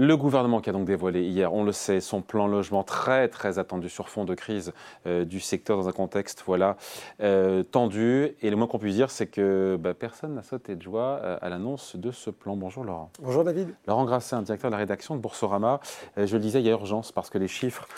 [0.00, 3.58] Le gouvernement qui a donc dévoilé hier, on le sait, son plan logement très très
[3.58, 4.72] attendu sur fond de crise
[5.08, 6.76] euh, du secteur dans un contexte voilà
[7.20, 8.36] euh, tendu.
[8.40, 11.38] Et le moins qu'on puisse dire, c'est que bah, personne n'a sauté de joie euh,
[11.42, 12.54] à l'annonce de ce plan.
[12.54, 13.10] Bonjour Laurent.
[13.20, 13.74] Bonjour David.
[13.88, 15.80] Laurent Grassin, directeur de la rédaction de Boursorama.
[16.16, 17.88] je le disais, il y a urgence parce que les chiffres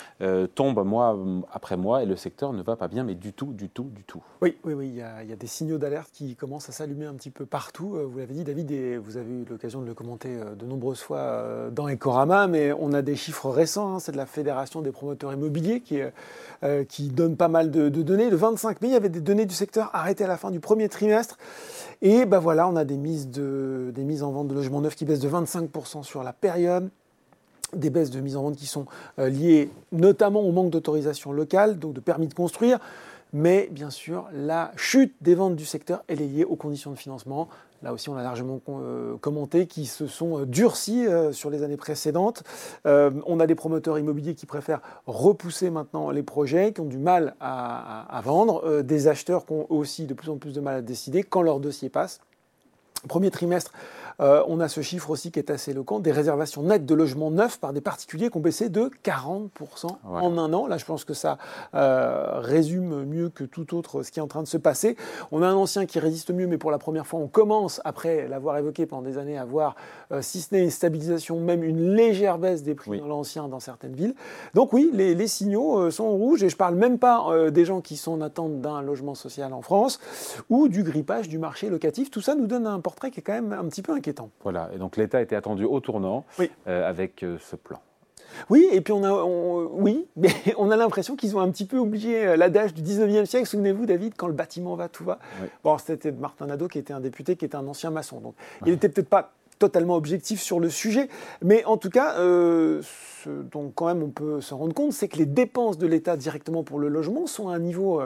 [0.55, 1.15] tombent mois
[1.53, 4.03] après mois et le secteur ne va pas bien, mais du tout, du tout, du
[4.03, 4.23] tout.
[4.41, 4.87] Oui, oui, oui.
[4.87, 7.29] Il y a, il y a des signaux d'alerte qui commencent à s'allumer un petit
[7.29, 7.95] peu partout.
[8.09, 11.69] Vous l'avez dit, David, et vous avez eu l'occasion de le commenter de nombreuses fois
[11.69, 15.33] dans Ecorama, mais on a des chiffres récents, hein, c'est de la Fédération des promoteurs
[15.33, 15.99] immobiliers qui,
[16.63, 18.29] euh, qui donne pas mal de, données.
[18.29, 20.59] Le 25 mai, il y avait des données du secteur arrêtées à la fin du
[20.59, 21.37] premier trimestre.
[22.01, 23.27] Et ben voilà, on a des mises,
[24.23, 26.89] en vente de logements neufs qui baissent de 25% sur la période
[27.73, 28.85] des baisses de mise en vente qui sont
[29.17, 32.79] euh, liées notamment au manque d'autorisation locale, donc de permis de construire.
[33.33, 37.47] Mais bien sûr, la chute des ventes du secteur, est liée aux conditions de financement,
[37.83, 41.63] là aussi on a largement euh, commenté, qui se sont euh, durcis euh, sur les
[41.63, 42.43] années précédentes.
[42.85, 47.35] on a des promoteurs immobiliers qui préfèrent repousser maintenant les projets, qui ont du mal
[47.39, 51.23] à, vendre, des acheteurs qui ont aussi de plus en plus de mal à décider
[51.23, 52.19] quand leur dossier passe.
[53.07, 53.71] Premier trimestre,
[54.19, 57.31] euh, on a ce chiffre aussi qui est assez éloquent, des réservations nettes de logements
[57.31, 60.67] neufs par des particuliers qui ont baissé de 40% en un an.
[60.67, 61.37] Là, je pense que ça
[61.73, 64.95] euh, résume mieux que tout autre ce qui est en train de se passer.
[65.31, 68.27] On a un ancien qui résiste mieux, mais pour la première fois, on commence, après
[68.27, 69.75] l'avoir évoqué pendant des années, à voir,
[70.11, 73.59] euh, si ce n'est une stabilisation, même une légère baisse des prix dans l'ancien dans
[73.59, 74.15] certaines villes.
[74.53, 77.81] Donc oui, les, les signaux sont rouges, et je ne parle même pas des gens
[77.81, 79.99] qui sont en attente d'un logement social en France,
[80.49, 82.11] ou du grippage du marché locatif.
[82.11, 84.00] Tout ça nous donne un portrait qui est quand même un petit peu inquiétant.
[84.43, 87.79] Voilà, et donc l'État était attendu au tournant euh, avec euh, ce plan.
[88.49, 89.23] Oui, et puis on a,
[89.71, 93.25] oui, mais on a l'impression qu'ils ont un petit peu oublié euh, l'adage du 19e
[93.25, 93.45] siècle.
[93.45, 95.19] Souvenez-vous, David, quand le bâtiment va, tout va.
[95.63, 98.19] Bon, c'était Martin Nadeau qui était un député, qui était un ancien maçon.
[98.19, 98.35] Donc,
[98.65, 101.07] il n'était peut-être pas totalement objectif sur le sujet,
[101.43, 105.17] mais en tout cas, ce dont quand même on peut se rendre compte, c'est que
[105.17, 108.01] les dépenses de l'État directement pour le logement sont à un niveau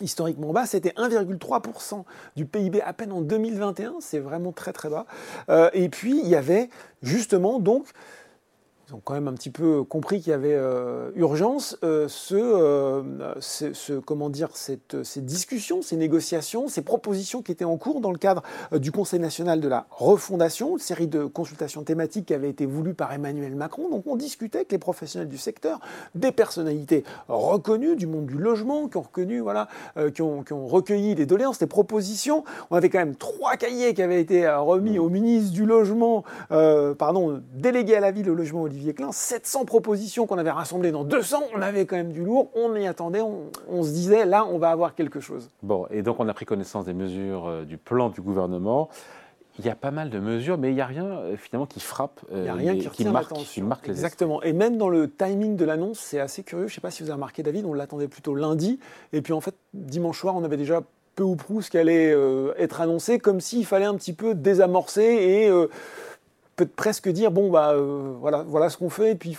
[0.00, 2.04] historiquement bas, c'était 1,3%
[2.36, 5.06] du PIB à peine en 2021, c'est vraiment très très bas.
[5.48, 6.70] Euh, et puis il y avait
[7.02, 7.86] justement donc
[8.88, 13.34] ils ont quand même un petit peu compris qu'il y avait euh, urgence, euh, euh,
[13.40, 18.12] ce, comment dire, cette, ces discussions, ces négociations, ces propositions qui étaient en cours dans
[18.12, 18.42] le cadre
[18.72, 22.94] du Conseil national de la refondation, une série de consultations thématiques qui avaient été voulues
[22.94, 23.88] par Emmanuel Macron.
[23.90, 25.80] Donc on discutait avec les professionnels du secteur,
[26.14, 29.66] des personnalités reconnues du monde du logement, qui ont reconnu, voilà,
[30.14, 32.44] qui ont, qui, ont, recueilli des doléances, des propositions.
[32.70, 37.42] On avait quand même trois cahiers qui avaient été remis au ministre du logement, pardon,
[37.54, 41.44] délégué à la ville au logement Olivier Klein, 700 propositions qu'on avait rassemblées dans 200,
[41.54, 44.68] on avait quand même du lourd, on y attendait, on, se disait là, on va
[44.68, 45.48] avoir quelque chose.
[45.62, 48.90] Bon, et donc on a pris connaissance des mesures euh, du plan du gouvernement.
[49.58, 51.80] Il y a pas mal de mesures, mais il n'y a rien euh, finalement qui
[51.80, 54.42] frappe, euh, il n'y a rien qui, marque, qui marque les Exactement.
[54.42, 56.66] Et même dans le timing de l'annonce, c'est assez curieux.
[56.66, 58.78] Je ne sais pas si vous avez remarqué, David, on l'attendait plutôt lundi,
[59.14, 60.82] et puis en fait dimanche soir, on avait déjà
[61.14, 62.14] peu ou prou ce qui allait
[62.58, 65.50] être annoncé, comme s'il fallait un petit peu désamorcer et
[66.56, 69.36] peut presque dire bon bah euh, voilà voilà ce qu'on fait et puis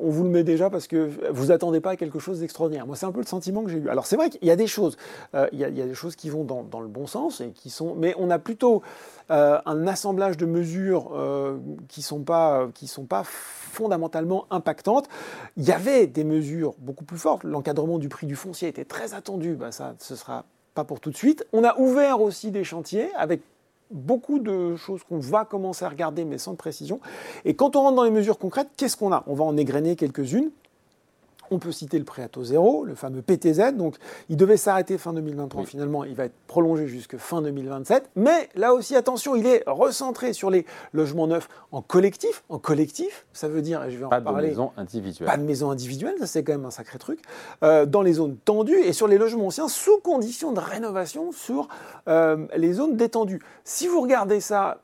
[0.00, 2.86] on vous le met déjà parce que vous attendez pas à quelque chose d'extraordinaire.
[2.86, 3.88] Moi c'est un peu le sentiment que j'ai eu.
[3.88, 4.98] Alors c'est vrai qu'il y a des choses,
[5.34, 7.70] euh, il, y a, des choses qui vont dans, dans, le bon sens et qui
[7.70, 8.82] sont, mais on a plutôt
[9.30, 11.10] euh, un assemblage de mesures
[11.88, 15.08] qui sont pas qui sont pas fondamentalement impactantes.
[15.56, 17.44] Il y avait des mesures beaucoup plus fortes.
[17.44, 19.54] L'encadrement du prix du foncier était très attendu.
[19.54, 21.46] Bah, ça ce sera pas pour tout de suite.
[21.54, 23.40] On a ouvert aussi des chantiers avec
[23.90, 27.00] beaucoup de choses qu'on va commencer à regarder, mais sans précision.
[27.44, 29.24] Et quand on rentre dans les mesures concrètes, qu'est-ce qu'on a?
[29.26, 30.50] On va en égrener quelques-unes.
[31.50, 33.72] On peut citer le prêt à taux zéro, le fameux PTZ.
[33.74, 33.96] Donc,
[34.28, 35.64] il devait s'arrêter fin 2023.
[35.64, 38.10] Finalement, il va être prolongé jusque fin 2027.
[38.16, 42.44] Mais là aussi, attention, il est recentré sur les logements neufs en collectif.
[42.48, 44.38] En collectif, ça veut dire, je vais en pas parler.
[44.38, 45.28] Pas de maison individuelle.
[45.28, 47.20] Pas de maison individuelle, ça c'est quand même un sacré truc.
[47.62, 51.68] Euh, dans les zones tendues et sur les logements anciens, sous condition de rénovation sur
[52.08, 53.40] euh, les zones détendues.
[53.64, 54.82] Si vous regardez ça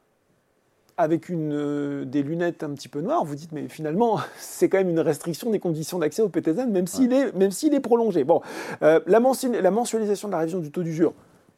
[0.97, 4.79] avec une, euh, des lunettes un petit peu noires, vous dites mais finalement c'est quand
[4.79, 8.25] même une restriction des conditions d'accès au PTZ même s'il est, même s'il est prolongé.
[8.25, 8.41] Bon,
[8.83, 9.21] euh, la,
[9.61, 11.13] la, mensualisation de la révision du taux d'usure,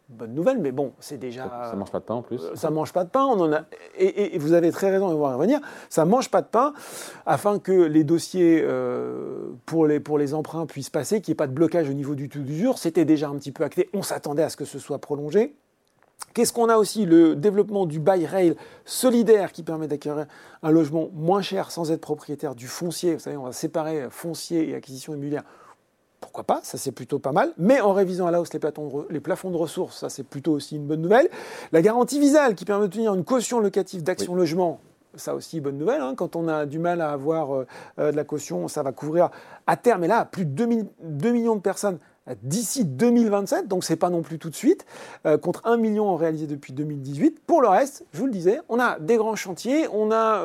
[0.08, 1.48] bonne nouvelle, mais bon, c'est déjà.
[1.64, 2.42] Ça, ne mange pas de pain en plus.
[2.42, 3.24] Euh, ça mange pas de pain.
[3.24, 3.64] On en a,
[3.98, 5.60] et, vous avez très raison, on va y revenir.
[5.90, 6.72] Ça mange pas de pain,
[7.26, 8.64] afin que les dossiers
[9.66, 12.14] pour, les, pour les emprunts puissent passer, qu'il n'y ait pas de blocage au niveau
[12.14, 12.78] du taux d'usure.
[12.78, 13.90] C'était déjà un petit peu acté.
[13.92, 15.56] On s'attendait à ce que ce soit prolongé.
[16.36, 20.26] Qu'est-ce qu'on a aussi Le développement du buy rail solidaire qui permet d'acquérir
[20.62, 23.14] un logement moins cher sans être propriétaire du foncier.
[23.14, 25.44] Vous savez, on va séparer foncier et acquisition immobilière.
[26.20, 27.54] Pourquoi pas Ça, c'est plutôt pas mal.
[27.56, 28.60] Mais en révisant à la hausse les,
[29.08, 31.30] les plafonds de ressources, ça, c'est plutôt aussi une bonne nouvelle.
[31.72, 34.82] La garantie visale qui permet de tenir une caution locative d'Action Logement
[35.14, 36.02] ça aussi, bonne nouvelle.
[36.02, 36.14] Hein.
[36.14, 37.66] quand on a du mal à avoir euh,
[37.98, 39.30] de la caution, ça va couvrir
[39.66, 41.98] à terme, et là, plus de 2, millions de personnes
[42.42, 44.84] d'ici 2027, donc c'est pas non plus tout de suite,
[45.42, 47.40] contre 1 million réalisé depuis 2018.
[47.46, 50.42] Pour le reste, je vous le disais, on a des grands chantiers, on a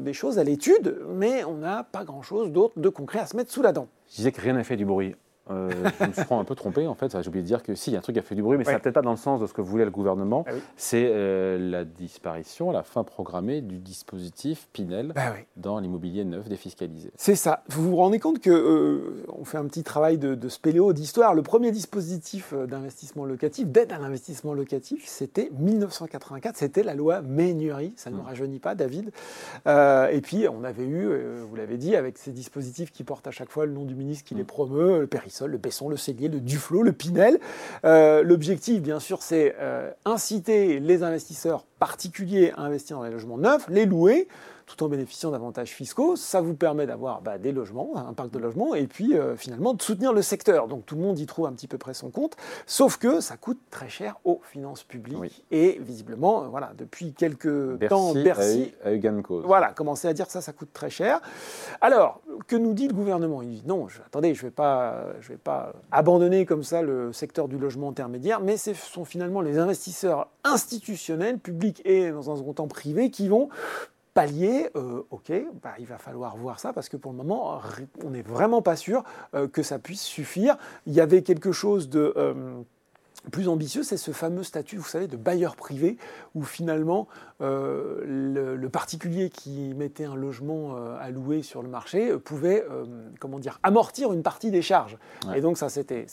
[0.00, 3.50] des choses à l'étude, mais on n'a pas grand-chose d'autre de concret à se mettre
[3.50, 3.88] sous la dent.
[4.10, 5.16] Je disais que rien n'a fait du bruit.
[5.50, 5.70] Euh,
[6.00, 7.10] je me suis un peu trompé en fait.
[7.22, 8.42] J'ai oublié de dire que si, il y a un truc qui a fait du
[8.42, 10.44] bruit, mais ça peut-être pas dans le sens de ce que voulait le gouvernement.
[10.48, 16.48] Ah c'est euh, la disparition, la fin programmée du dispositif Pinel bah dans l'immobilier neuf
[16.48, 17.12] défiscalisé.
[17.16, 17.62] C'est ça.
[17.68, 21.34] Vous vous rendez compte que euh, on fait un petit travail de, de spéléo, d'histoire.
[21.34, 26.56] Le premier dispositif d'investissement locatif, d'aide à l'investissement locatif, c'était 1984.
[26.56, 27.92] C'était la loi Ménurie.
[27.96, 28.24] Ça ne me mmh.
[28.24, 29.10] rajeunit pas, David.
[29.66, 31.08] et puis on avait eu,
[31.48, 34.24] vous l'avez dit, avec ces dispositifs qui portent à chaque fois le nom du ministre
[34.24, 34.46] qui les mmh.
[34.46, 35.06] promeut, le
[35.44, 37.38] le Besson, le Cellier, le Duflo, le Pinel.
[37.84, 43.38] Euh, l'objectif, bien sûr, c'est euh, inciter les investisseurs particuliers à investir dans les logements
[43.38, 44.28] neufs, les louer,
[44.66, 46.16] tout en bénéficiant d'avantages fiscaux.
[46.16, 49.74] Ça vous permet d'avoir bah, des logements, un parc de logements, et puis euh, finalement
[49.74, 50.66] de soutenir le secteur.
[50.66, 52.36] Donc tout le monde y trouve un petit peu près son compte,
[52.66, 55.44] sauf que ça coûte très cher aux finances publiques.
[55.50, 59.44] Et visiblement, euh, voilà, depuis quelques temps, Bercy a eu, gain de cause.
[59.44, 61.20] Voilà, commencé à dire que ça, ça coûte très cher.
[61.80, 63.42] Alors, que nous dit le gouvernement?
[63.42, 66.82] Il dit non, je, attendez, je ne vais, pas, je vais pas abandonner comme ça
[66.82, 72.30] le secteur du logement intermédiaire, mais ce sont finalement les investisseurs institutionnels, publics et dans
[72.30, 73.48] un second temps privés, qui vont
[74.16, 75.30] pallier, euh, ok,
[75.62, 77.60] bah, il va falloir voir ça parce que pour le moment,
[78.02, 79.04] on n'est vraiment pas sûr
[79.34, 80.56] euh, que ça puisse suffire.
[80.86, 82.62] Il y avait quelque chose de euh,
[83.30, 85.98] plus ambitieux, c'est ce fameux statut, vous savez, de bailleur privé,
[86.34, 87.08] où finalement
[87.40, 92.64] le, particulier qui mettait un logement à louer sur le marché pouvait,
[93.18, 94.96] comment dire, amortir une partie des charges.
[95.34, 96.06] Et donc ça, c'était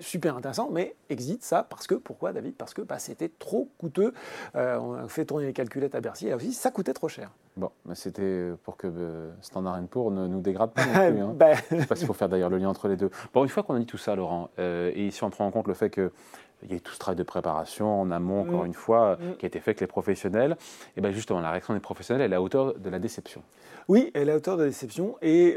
[0.00, 2.54] super intéressant, mais exit ça parce que, pourquoi David?
[2.56, 4.12] Parce que bah, c'était trop coûteux.
[4.56, 7.30] Euh, on a fait tourner les calculettes à Bercy, et aussi ça coûtait trop cher.
[7.56, 11.20] Bon, mais c'était pour que euh, Standard Poor's ne nous dégrade pas non plus.
[11.20, 11.32] Hein.
[11.34, 11.56] Ben.
[11.70, 13.10] Je ne sais pas s'il faut faire d'ailleurs le lien entre les deux.
[13.32, 15.50] Bon, une fois qu'on a dit tout ça, Laurent, euh, et si on prend en
[15.50, 16.12] compte le fait que
[16.62, 18.66] il y a eu tout ce travail de préparation en amont, encore mm.
[18.66, 19.36] une fois, mm.
[19.38, 20.56] qui a été fait avec les professionnels.
[20.96, 23.42] Et bien justement, la réaction des professionnels, elle est à hauteur de la déception.
[23.88, 25.16] Oui, elle est à hauteur de la déception.
[25.20, 25.56] Et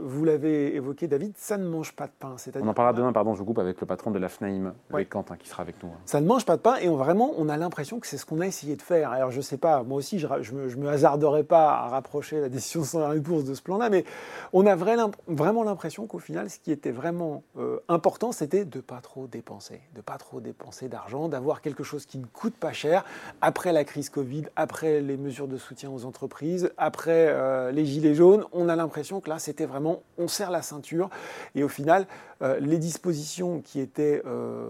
[0.00, 2.36] vous l'avez évoqué, David, ça ne mange pas de pain.
[2.60, 5.36] On en parlera demain, pardon, je coupe avec le patron de la FNAIM, avec Quentin,
[5.36, 5.90] qui sera avec nous.
[5.90, 5.98] Hein.
[6.04, 8.26] Ça ne mange pas de pain et on, vraiment, on a l'impression que c'est ce
[8.26, 9.10] qu'on a essayé de faire.
[9.10, 12.48] Alors, je ne sais pas, moi aussi, je ne me, hasarderai pas à rapprocher la
[12.48, 14.04] décision de Bourse de ce plan-là, mais
[14.52, 18.82] on a vraiment l'impression qu'au final, ce qui était vraiment euh, important, c'était de ne
[18.82, 22.72] pas trop dépenser, de pas trop dépenser d'argent, d'avoir quelque chose qui ne coûte pas
[22.72, 23.04] cher
[23.40, 28.14] après la crise Covid, après les mesures de soutien aux entreprises, après euh, les gilets
[28.14, 28.44] jaunes.
[28.52, 29.85] On a l'impression que là, c'était vraiment
[30.18, 31.10] on serre la ceinture.
[31.54, 32.06] Et au final,
[32.42, 34.66] euh, les dispositions qui étaient euh,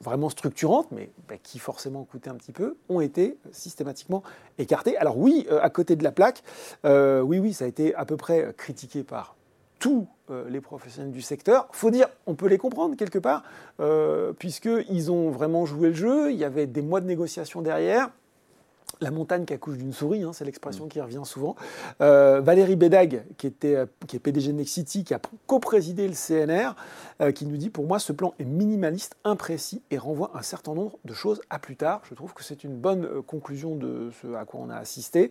[0.00, 4.22] vraiment structurantes, mais bah, qui forcément coûtaient un petit peu, ont été systématiquement
[4.58, 4.96] écartées.
[4.96, 6.42] Alors oui, euh, à côté de la plaque,
[6.84, 9.36] oui, oui, ça a été à peu près critiqué par
[9.78, 10.06] tous
[10.48, 11.68] les professionnels du secteur.
[11.70, 13.44] faut dire, on peut les comprendre quelque part,
[14.38, 18.10] puisqu'ils ont vraiment joué le jeu, il y avait des mois de négociations derrière
[19.00, 21.54] la montagne qui accouche d'une souris, hein, c'est l'expression qui revient souvent.
[22.00, 26.14] Euh, Valérie Bédag, qui, était, euh, qui est PDG de Nexity, qui a co-présidé le
[26.14, 26.74] CNR,
[27.20, 30.74] euh, qui nous dit Pour moi, ce plan est minimaliste, imprécis et renvoie un certain
[30.74, 32.00] nombre de choses à plus tard.
[32.08, 35.30] Je trouve que c'est une bonne conclusion de ce à quoi on a assisté.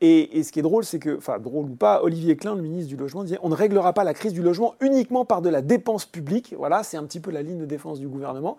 [0.00, 2.88] Et, ce qui est drôle, c'est que, enfin, drôle ou pas, Olivier Klein, le ministre
[2.88, 5.60] du Logement, disait On ne réglera pas la crise du logement uniquement par de la
[5.60, 6.54] dépense publique.
[6.56, 8.56] Voilà, c'est un petit peu la ligne de défense du gouvernement.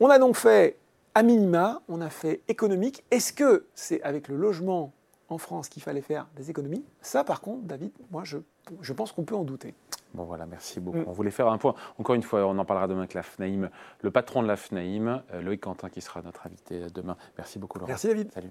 [0.00, 0.76] On a donc fait
[1.14, 3.04] à minima, on a fait économique.
[3.10, 4.92] Est-ce que c'est avec le logement
[5.28, 6.84] en France qu'il fallait faire des économies?
[7.00, 8.38] Ça, par contre, David, moi, je,
[8.80, 9.74] je pense qu'on peut en douter.
[10.12, 10.98] Bon voilà, merci beaucoup.
[10.98, 11.04] Mm.
[11.08, 11.74] On voulait faire un point.
[11.98, 15.22] Encore une fois, on en parlera demain avec la FNAIM, le patron de la FNAIM,
[15.32, 17.16] euh, Loïc Quentin, qui sera notre invité demain.
[17.36, 17.88] Merci beaucoup, Laurent.
[17.88, 18.32] Merci, David.
[18.32, 18.50] Salut.